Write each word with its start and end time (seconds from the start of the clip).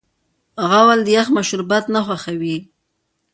غول 0.69 0.99
د 1.03 1.07
یخ 1.17 1.27
مشروبات 1.37 1.85
نه 1.95 1.99
خوښوي. 2.05 2.57